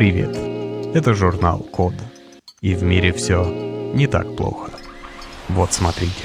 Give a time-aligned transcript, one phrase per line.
[0.00, 0.34] Привет!
[0.94, 1.92] Это журнал Код.
[2.62, 3.44] И в мире все
[3.92, 4.72] не так плохо.
[5.50, 6.24] Вот смотрите.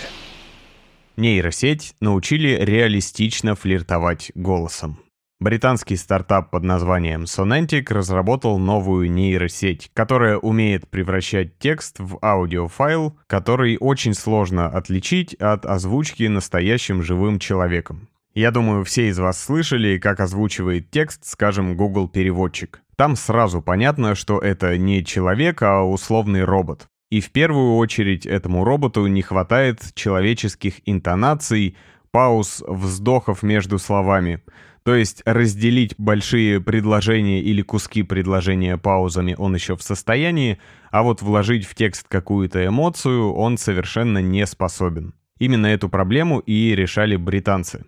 [1.18, 5.00] Нейросеть научили реалистично флиртовать голосом.
[5.42, 13.76] Британский стартап под названием Sonantic разработал новую нейросеть, которая умеет превращать текст в аудиофайл, который
[13.78, 18.08] очень сложно отличить от озвучки настоящим живым человеком.
[18.36, 22.82] Я думаю, все из вас слышали, как озвучивает текст, скажем, Google переводчик.
[22.98, 26.88] Там сразу понятно, что это не человек, а условный робот.
[27.10, 31.78] И в первую очередь этому роботу не хватает человеческих интонаций,
[32.12, 34.44] пауз, вздохов между словами.
[34.84, 40.60] То есть разделить большие предложения или куски предложения паузами он еще в состоянии,
[40.92, 45.14] а вот вложить в текст какую-то эмоцию он совершенно не способен.
[45.40, 47.86] Именно эту проблему и решали британцы.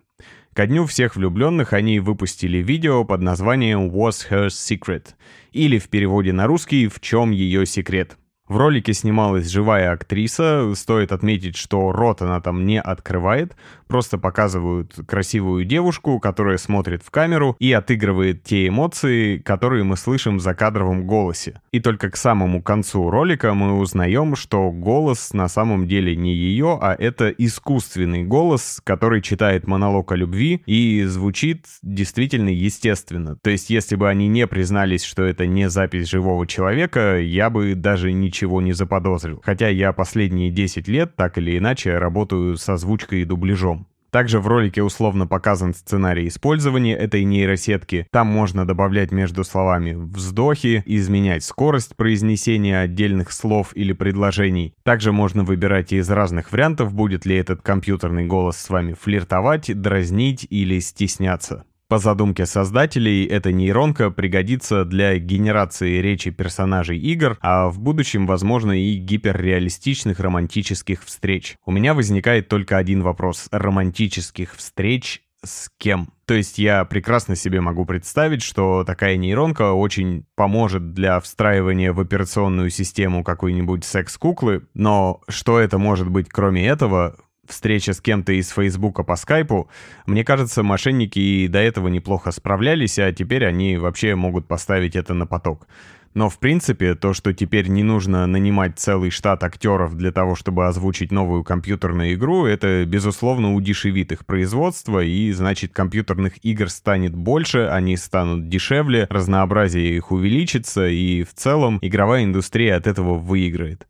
[0.58, 5.14] Ко дню всех влюбленных они выпустили видео под названием «Was Her Secret»
[5.52, 8.18] или в переводе на русский «В чем ее секрет?».
[8.48, 13.54] В ролике снималась живая актриса, стоит отметить, что рот она там не открывает,
[13.88, 20.38] просто показывают красивую девушку, которая смотрит в камеру и отыгрывает те эмоции, которые мы слышим
[20.38, 21.60] в закадровом голосе.
[21.72, 26.78] И только к самому концу ролика мы узнаем, что голос на самом деле не ее,
[26.80, 33.36] а это искусственный голос, который читает монолог о любви и звучит действительно естественно.
[33.36, 37.74] То есть если бы они не признались, что это не запись живого человека, я бы
[37.74, 42.68] даже ничего ничего не заподозрил, хотя я последние 10 лет так или иначе работаю с
[42.68, 43.86] озвучкой и дубляжом.
[44.10, 48.06] Также в ролике условно показан сценарий использования этой нейросетки.
[48.10, 54.72] Там можно добавлять между словами вздохи, изменять скорость произнесения отдельных слов или предложений.
[54.82, 60.46] Также можно выбирать из разных вариантов, будет ли этот компьютерный голос с вами флиртовать, дразнить
[60.48, 61.64] или стесняться.
[61.88, 68.72] По задумке создателей, эта нейронка пригодится для генерации речи персонажей игр, а в будущем, возможно,
[68.72, 71.56] и гиперреалистичных романтических встреч.
[71.64, 73.48] У меня возникает только один вопрос.
[73.50, 76.12] Романтических встреч с кем?
[76.26, 82.00] То есть я прекрасно себе могу представить, что такая нейронка очень поможет для встраивания в
[82.00, 87.16] операционную систему какой-нибудь секс-куклы, но что это может быть кроме этого,
[87.48, 89.68] встреча с кем-то из Фейсбука по скайпу,
[90.06, 95.14] мне кажется, мошенники и до этого неплохо справлялись, а теперь они вообще могут поставить это
[95.14, 95.66] на поток.
[96.14, 100.66] Но в принципе, то, что теперь не нужно нанимать целый штат актеров для того, чтобы
[100.66, 107.68] озвучить новую компьютерную игру, это, безусловно, удешевит их производство, и, значит, компьютерных игр станет больше,
[107.70, 113.86] они станут дешевле, разнообразие их увеличится, и в целом игровая индустрия от этого выиграет.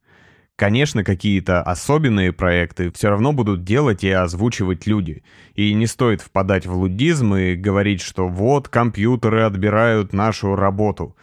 [0.59, 5.23] Конечно, какие-то особенные проекты все равно будут делать и озвучивать люди.
[5.55, 11.15] И не стоит впадать в лудизм и говорить, что вот компьютеры отбирают нашу работу.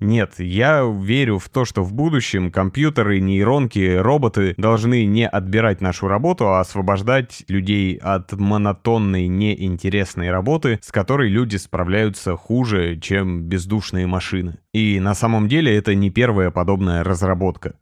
[0.00, 6.08] Нет, я верю в то, что в будущем компьютеры, нейронки, роботы должны не отбирать нашу
[6.08, 14.06] работу, а освобождать людей от монотонной, неинтересной работы, с которой люди справляются хуже, чем бездушные
[14.06, 14.56] машины.
[14.72, 17.74] И на самом деле это не первая подобная разработка.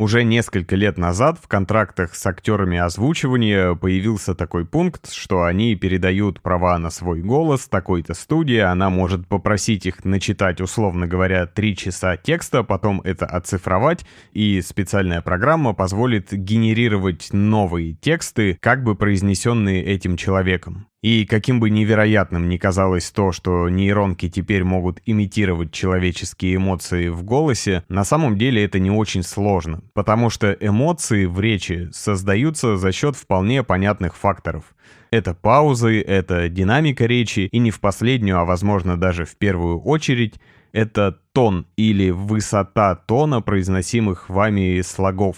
[0.00, 6.40] Уже несколько лет назад в контрактах с актерами озвучивания появился такой пункт, что они передают
[6.40, 12.16] права на свой голос такой-то студии, она может попросить их начитать, условно говоря, 3 часа
[12.16, 20.16] текста, потом это оцифровать, и специальная программа позволит генерировать новые тексты, как бы произнесенные этим
[20.16, 20.86] человеком.
[21.00, 27.22] И каким бы невероятным ни казалось то, что нейронки теперь могут имитировать человеческие эмоции в
[27.22, 32.90] голосе, на самом деле это не очень сложно, потому что эмоции в речи создаются за
[32.90, 34.74] счет вполне понятных факторов.
[35.12, 40.40] Это паузы, это динамика речи, и не в последнюю, а возможно даже в первую очередь,
[40.72, 45.36] это тон или высота тона произносимых вами слогов,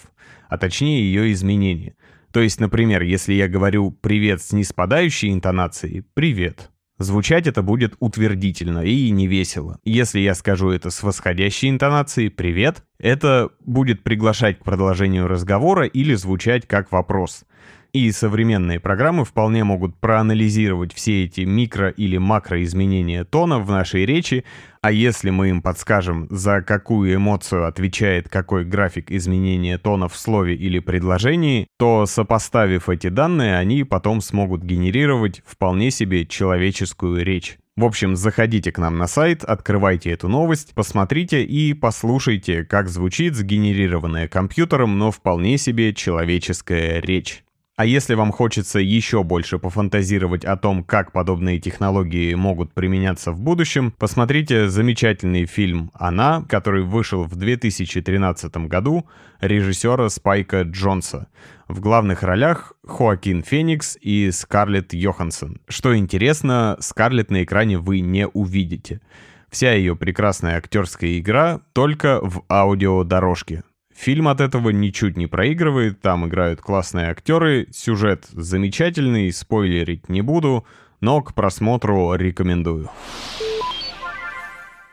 [0.48, 1.94] а точнее ее изменение.
[2.32, 8.80] То есть, например, если я говорю «привет» с неспадающей интонацией «привет», звучать это будет утвердительно
[8.84, 9.78] и невесело.
[9.84, 16.14] Если я скажу это с восходящей интонацией «привет», это будет приглашать к продолжению разговора или
[16.14, 17.44] звучать как вопрос.
[17.92, 24.44] И современные программы вполне могут проанализировать все эти микро- или макроизменения тона в нашей речи,
[24.80, 30.54] а если мы им подскажем, за какую эмоцию отвечает какой график изменения тона в слове
[30.54, 37.58] или предложении, то, сопоставив эти данные, они потом смогут генерировать вполне себе человеческую речь.
[37.76, 43.34] В общем, заходите к нам на сайт, открывайте эту новость, посмотрите и послушайте, как звучит
[43.34, 47.42] сгенерированная компьютером, но вполне себе человеческая речь.
[47.80, 53.40] А если вам хочется еще больше пофантазировать о том, как подобные технологии могут применяться в
[53.40, 59.08] будущем, посмотрите замечательный фильм «Она», который вышел в 2013 году
[59.40, 61.28] режиссера Спайка Джонса.
[61.68, 65.62] В главных ролях Хоакин Феникс и Скарлетт Йоханссон.
[65.66, 69.00] Что интересно, Скарлетт на экране вы не увидите.
[69.48, 73.62] Вся ее прекрасная актерская игра только в аудиодорожке.
[74.00, 80.64] Фильм от этого ничуть не проигрывает, там играют классные актеры, сюжет замечательный, спойлерить не буду,
[81.02, 82.88] но к просмотру рекомендую.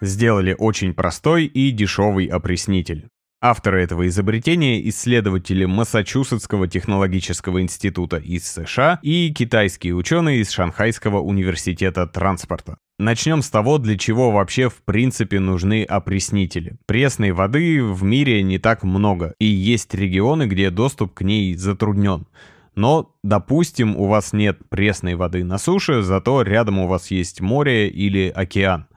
[0.02, 3.08] Сделали очень простой и дешевый опреснитель.
[3.40, 12.08] Авторы этого изобретения— исследователи Массачусетского технологического института из США и китайские ученые из Шанхайского университета
[12.08, 12.78] транспорта.
[13.00, 16.78] Начнем с того, для чего вообще в принципе нужны опреснители.
[16.88, 22.26] Пресной воды в мире не так много, и есть регионы, где доступ к ней затруднен.
[22.74, 27.88] Но, допустим, у вас нет пресной воды на суше, зато рядом у вас есть море
[27.88, 28.88] или океан.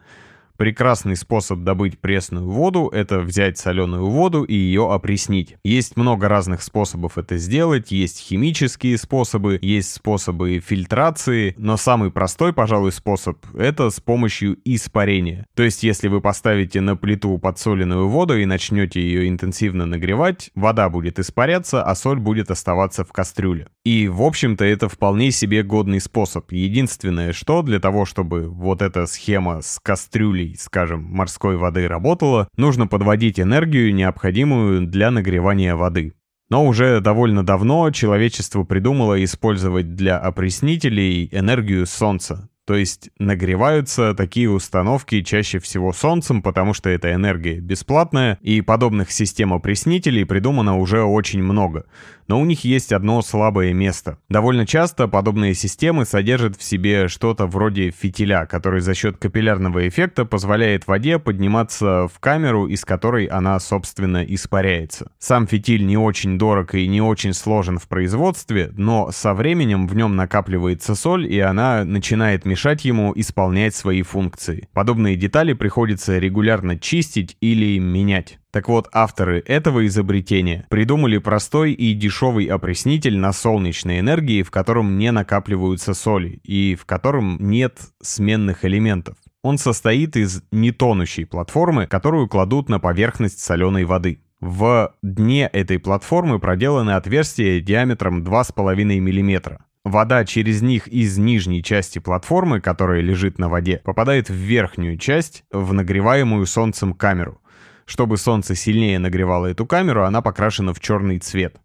[0.61, 5.57] Прекрасный способ добыть пресную воду– это взять соленую воду и ее опреснить.
[5.65, 12.53] Есть много разных способов это сделать, есть химические способы, есть способы фильтрации, но самый простой,
[12.53, 15.47] пожалуй, способ– это с помощью испарения.
[15.55, 20.91] То есть, если вы поставите на плиту подсоленную воду и начнете ее интенсивно нагревать, вода
[20.91, 23.69] будет испаряться, а соль будет оставаться в кастрюле.
[23.87, 26.53] И, в общем-то, это вполне себе годный способ.
[26.53, 32.87] Единственное, что для того, чтобы вот эта схема с кастрюлей скажем, морской воды работала, нужно
[32.87, 36.15] подводить энергию, необходимую для нагревания воды.
[36.49, 42.49] Но уже довольно давно человечество придумало использовать для опреснителей энергию Солнца.
[42.71, 49.11] То есть нагреваются такие установки чаще всего солнцем, потому что эта энергия бесплатная, и подобных
[49.11, 51.87] систем опреснителей придумано уже очень много.
[52.29, 54.19] Но у них есть одно слабое место.
[54.29, 60.25] Довольно часто подобные системы содержат в себе что-то вроде фитиля, который за счет капиллярного эффекта
[60.25, 65.11] позволяет воде подниматься в камеру, из которой она, собственно, испаряется.
[65.19, 69.97] Сам фитиль не очень дорог и не очень сложен в производстве, но со временем в
[69.97, 74.69] нем накапливается соль, и она начинает мешать ему исполнять свои функции.
[74.73, 78.39] Подобные детали приходится регулярно чистить или менять.
[78.51, 84.99] Так вот, авторы этого изобретения придумали простой и дешевый опреснитель на солнечной энергии, в котором
[84.99, 89.17] не накапливаются соли и в котором нет сменных элементов.
[89.43, 94.21] Он состоит из нетонущей платформы, которую кладут на поверхность соленой воды.
[94.41, 99.59] В дне этой платформы проделаны отверстия диаметром 2,5 мм.
[99.85, 105.45] Вода через них из нижней части платформы, которая лежит на воде, попадает в верхнюю часть,
[105.51, 107.41] в нагреваемую солнцем камеру.
[107.87, 111.57] Чтобы солнце сильнее нагревало эту камеру, она покрашена в черный цвет.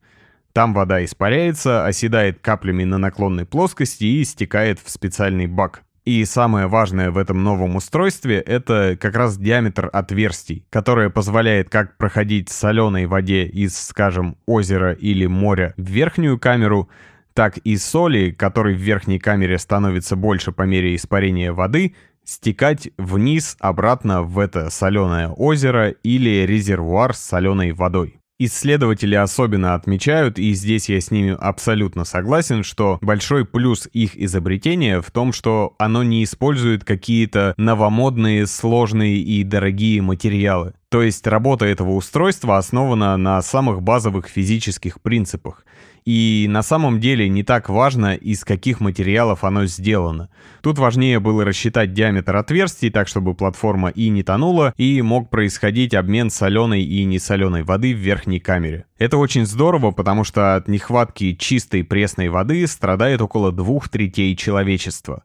[0.53, 5.83] Там вода испаряется, оседает каплями на наклонной плоскости и стекает в специальный бак.
[6.05, 11.97] И самое важное в этом новом устройстве— это как раз диаметр отверстий, которое позволяет как
[11.97, 16.89] проходить соленой воде из, скажем, озера или моря в верхнюю камеру,
[17.35, 21.93] так и соли, которой в верхней камере становится больше по мере испарения воды,
[22.23, 28.19] стекать вниз обратно в это соленое озеро или резервуар с соленой водой.
[28.37, 35.01] Исследователи особенно отмечают, и здесь я с ними абсолютно согласен, что большой плюс их изобретения
[35.01, 40.73] в том, что оно не использует какие-то новомодные, сложные и дорогие материалы.
[40.89, 45.65] То есть работа этого устройства основана на самых базовых физических принципах.
[46.05, 50.29] И на самом деле не так важно, из каких материалов оно сделано.
[50.61, 55.95] Тут важнее было рассчитать диаметр отверстий, так чтобы платформа и не тонула, и мог происходить
[55.95, 58.85] обмен соленой и несоленой воды в верхней камере.
[58.99, 65.23] Это очень здорово, потому что от нехватки чистой пресной воды страдает около двух третей человечества.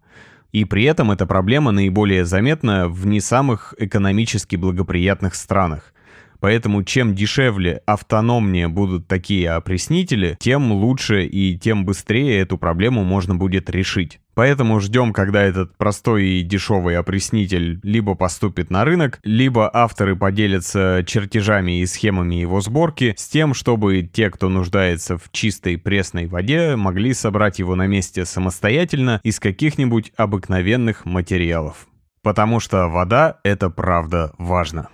[0.53, 5.95] И при этом эта проблема наиболее заметна в не самых экономически благоприятных странах.
[6.41, 13.35] Поэтому чем дешевле, автономнее будут такие опреснители, тем лучше и тем быстрее эту проблему можно
[13.35, 14.21] будет решить.
[14.41, 21.05] Поэтому ждем, когда этот простой и дешевый опреснитель либо поступит на рынок, либо авторы поделятся
[21.07, 26.75] чертежами и схемами его сборки с тем, чтобы те, кто нуждается в чистой пресной воде,
[26.77, 31.87] могли собрать его на месте самостоятельно из каких-нибудь обыкновенных материалов.
[32.23, 34.89] Потому что вода— это правда важно.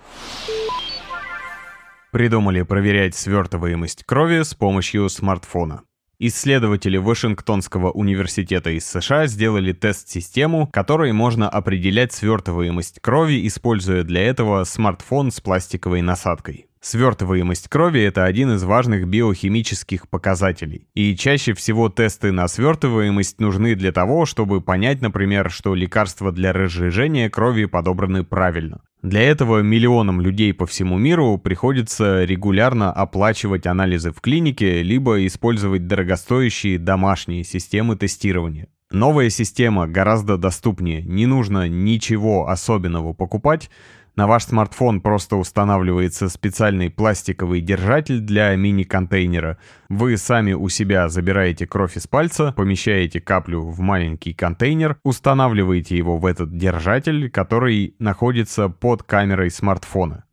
[2.11, 5.83] Придумали проверять свертываемость крови с помощью смартфона.
[6.19, 14.65] Исследователи Вашингтонского университета из США сделали тест-систему, которой можно определять свертываемость крови, используя для этого
[14.65, 16.69] смартфон с пластиковой насадкой.
[16.81, 20.87] Свертываемость крови– это один из важных биохимических показателей.
[20.95, 26.55] И чаще всего тесты на свертываемость нужны для того, чтобы понять, например, что лекарства для
[26.55, 28.81] разжижения крови подобраны правильно.
[29.07, 35.87] Для этого миллионам людей по всему миру приходится регулярно оплачивать анализы в клинике, либо использовать
[35.87, 38.67] дорогостоящие домашние системы тестирования.
[38.91, 43.71] Новая система гораздо доступнее, не нужно ничего особенного покупать,
[44.17, 49.59] на ваш смартфон просто устанавливается специальный пластиковый держатель для мини-контейнера.
[49.91, 56.17] Вы сами у себя забираете кровь из пальца, помещаете каплю в маленький контейнер, устанавливаете его
[56.17, 60.25] в этот держатель, который находится под камерой смартфона.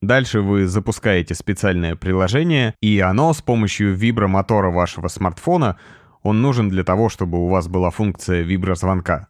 [0.00, 5.76] Дальше вы запускаете специальное приложение, и оно с помощью вибромотора вашего смартфона,
[6.22, 9.26] он нужен для того, чтобы у вас была функция виброзвонка,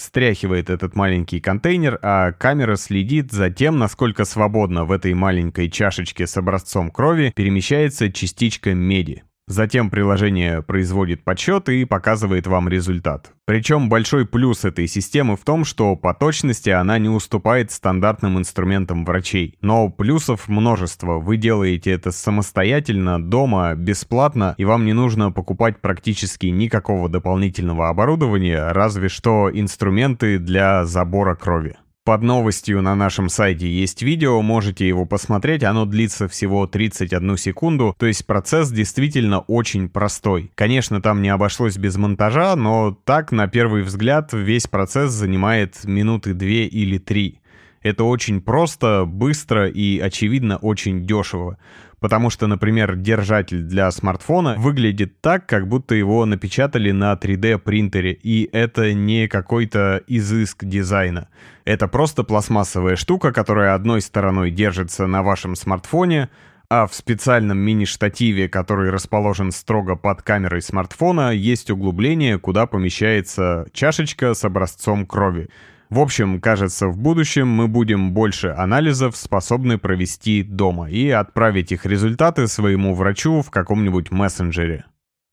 [0.00, 6.26] встряхивает этот маленький контейнер, а камера следит за тем, насколько свободно в этой маленькой чашечке
[6.26, 9.22] с образцом крови перемещается частичка меди.
[9.50, 13.32] Затем приложение производит подсчет и показывает вам результат.
[13.46, 19.04] Причем большой плюс этой системы в том, что по точности она не уступает стандартным инструментам
[19.04, 19.58] врачей.
[19.60, 21.18] Но плюсов множество.
[21.18, 28.70] Вы делаете это самостоятельно, дома, бесплатно, и вам не нужно покупать практически никакого дополнительного оборудования,
[28.70, 31.76] разве что инструменты для забора крови.
[32.10, 37.94] Под новостью на нашем сайте есть видео, можете его посмотреть, оно длится всего 31 секунду,
[37.96, 40.50] то есть процесс действительно очень простой.
[40.56, 46.34] Конечно, там не обошлось без монтажа, но так, на первый взгляд, весь процесс занимает минуты
[46.34, 47.38] 2 или 3.
[47.82, 51.58] Это очень просто, быстро и, очевидно, очень дешево.
[52.00, 58.12] Потому что, например, держатель для смартфона выглядит так, как будто его напечатали на 3D принтере,
[58.12, 61.28] и это не какой-то изыск дизайна.
[61.66, 66.30] Это просто пластмассовая штука, которая одной стороной держится на вашем смартфоне,
[66.70, 74.34] а в специальном мини-штативе, который расположен строго под камерой смартфона, есть углубление, куда помещается чашечка
[74.34, 75.50] с образцом крови.
[75.90, 81.84] В общем, кажется, в будущем мы будем больше анализов способны провести дома и отправить их
[81.84, 84.84] результаты своему врачу в каком-нибудь мессенджере.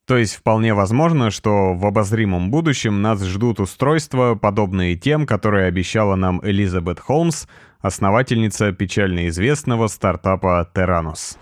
[0.08, 6.16] То есть вполне возможно, что в обозримом будущем нас ждут устройства, подобные тем, которые обещала
[6.16, 7.46] нам Элизабет Холмс,
[7.82, 11.38] основательница печально известного стартапа Terranos.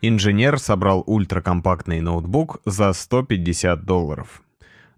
[0.00, 4.42] Инженер собрал ультракомпактный ноутбук за 150 долларов.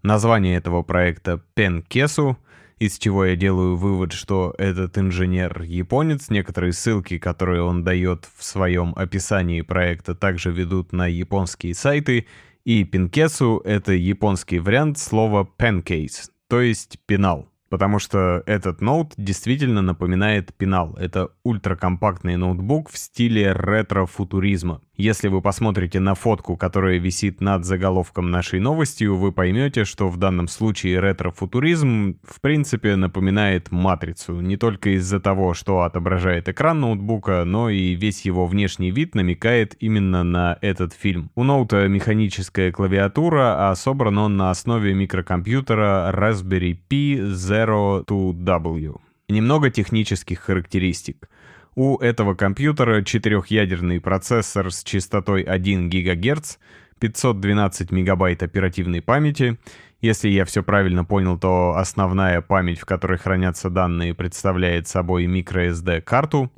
[0.01, 2.37] Название этого проекта Пенкесу,
[2.79, 6.29] из чего я делаю вывод, что этот инженер японец.
[6.29, 12.27] Некоторые ссылки, которые он дает в своем описании проекта, также ведут на японские сайты.
[12.63, 17.48] И Пенкесу— это японский вариант слова pancase, то есть пенал.
[17.69, 20.95] Потому что этот ноут действительно напоминает пенал.
[20.99, 24.81] Это ультракомпактный ноутбук в стиле ретро-футуризма.
[24.99, 30.17] Если вы посмотрите на фотку, которая висит над заголовком нашей новости, вы поймете, что в
[30.17, 34.41] данном случае ретро-футуризм в принципе напоминает матрицу.
[34.41, 39.73] Не только из-за того, что отображает экран ноутбука, но и весь его внешний вид намекает
[39.79, 41.31] именно на этот фильм.
[41.35, 47.23] У ноута механическая клавиатура, а собран он на основе микрокомпьютера Raspberry Pi
[47.59, 49.01] Zero 2W.
[49.27, 51.29] Немного технических характеристик.
[51.75, 56.57] У этого компьютера четырехъядерный процессор с частотой 1 ГГц,
[56.99, 59.57] 512 МБ оперативной памяти.
[59.99, 66.51] Если я все правильно понял, то основная память, в которой хранятся данные, представляет собой microSD-карту.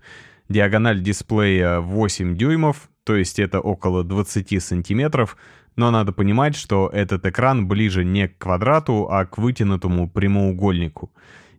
[0.49, 5.37] Диагональ дисплея 8 дюймов, то есть это около 20 сантиметров,
[5.75, 11.11] но надо понимать, что этот экран ближе не к квадрату, а к вытянутому прямоугольнику.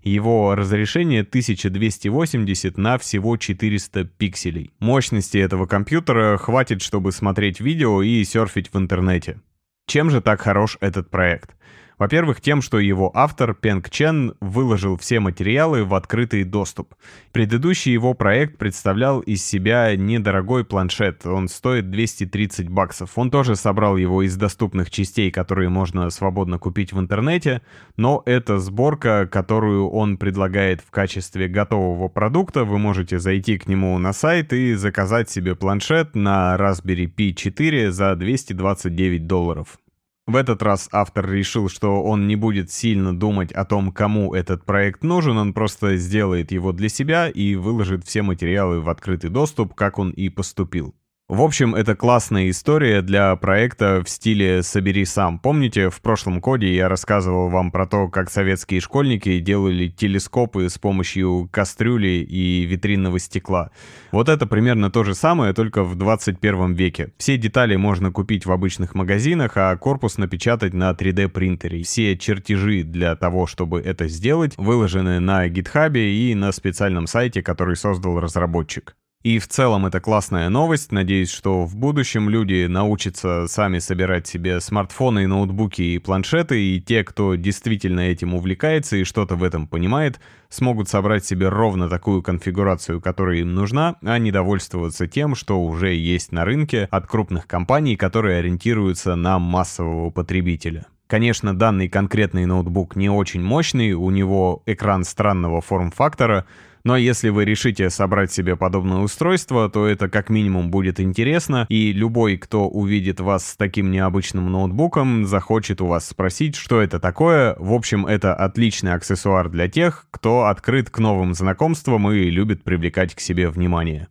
[0.02, 4.72] Его разрешение 1280 на всего 400 пикселей.
[4.80, 9.40] Мощности этого компьютера хватит, чтобы смотреть видео и серфить в интернете.
[9.86, 11.54] Чем же так хорош этот проект?
[12.02, 16.96] Во-первых, тем, что его автор Пенг Чен выложил все материалы в открытый доступ.
[17.30, 23.12] Предыдущий его проект представлял из себя недорогой планшет, он стоит 230 баксов.
[23.14, 27.62] Он тоже собрал его из доступных частей, которые можно свободно купить в интернете,
[27.96, 32.64] но это сборка, которую он предлагает в качестве готового продукта.
[32.64, 37.92] Вы можете зайти к нему на сайт и заказать себе планшет на Raspberry Pi 4
[37.92, 39.78] за 229 долларов.
[40.26, 44.64] В этот раз автор решил, что он не будет сильно думать о том, кому этот
[44.64, 49.74] проект нужен, он просто сделает его для себя и выложит все материалы в открытый доступ,
[49.74, 50.94] как он и поступил.
[51.32, 55.38] В общем, это классная история для проекта в стиле «собери сам».
[55.38, 60.76] Помните, в прошлом коде я рассказывал вам про то, как советские школьники делали телескопы с
[60.76, 63.70] помощью кастрюли и витринного стекла.
[64.10, 67.14] Вот это примерно то же самое, только в 21 веке.
[67.16, 71.82] Все детали можно купить в обычных магазинах, а корпус напечатать на 3D принтере.
[71.82, 77.76] Все чертежи для того, чтобы это сделать, выложены на GitHub и на специальном сайте, который
[77.76, 78.94] создал разработчик.
[79.22, 80.90] И в целом это классная новость.
[80.90, 87.04] Надеюсь, что в будущем люди научатся сами собирать себе смартфоны, ноутбуки и планшеты, и те,
[87.04, 93.00] кто действительно этим увлекается и что-то в этом понимает, смогут собрать себе ровно такую конфигурацию,
[93.00, 97.94] которая им нужна, а не довольствоваться тем, что уже есть на рынке от крупных компаний,
[97.94, 100.86] которые ориентируются на массового потребителя.
[101.06, 106.46] Конечно, данный конкретный ноутбук не очень мощный, у него экран странного форм-фактора,
[106.84, 111.92] но если вы решите собрать себе подобное устройство, то это как минимум будет интересно, и
[111.92, 117.54] любой, кто увидит вас с таким необычным ноутбуком, захочет у вас спросить, что это такое.
[117.58, 123.14] В общем, это отличный аксессуар для тех, кто открыт к новым знакомствам и любит привлекать
[123.14, 124.08] к себе внимание.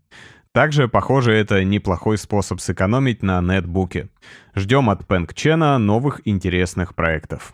[0.53, 4.09] Также, похоже, это неплохой способ сэкономить на нетбуке.
[4.53, 5.33] Ждем от Пэнк
[5.79, 7.53] новых интересных проектов.